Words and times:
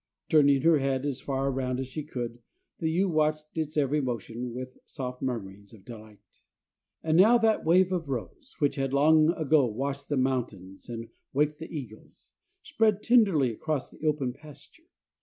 Turning 0.29 0.63
her 0.63 0.79
head 0.79 1.05
as 1.05 1.21
far 1.21 1.49
around 1.51 1.79
as 1.79 1.87
she 1.87 2.01
could, 2.01 2.39
the 2.79 2.89
ewe 2.89 3.07
watched 3.07 3.45
its 3.55 3.77
every 3.77 4.01
motion 4.01 4.51
with 4.51 4.79
soft 4.83 5.21
murmurings 5.21 5.73
of 5.73 5.85
delight. 5.85 6.39
And 7.03 7.15
now 7.17 7.37
that 7.37 7.63
wave 7.63 7.91
of 7.91 8.09
rose, 8.09 8.55
which 8.57 8.77
had 8.77 8.93
long 8.95 9.29
ago 9.33 9.67
washed 9.67 10.09
the 10.09 10.17
mountain 10.17 10.79
and 10.89 11.09
waked 11.33 11.59
the 11.59 11.69
eagles 11.71 12.31
spread 12.63 13.03
tenderly 13.03 13.51
across 13.51 13.91
the 13.91 14.07
open 14.07 14.33
pasture. 14.33 14.89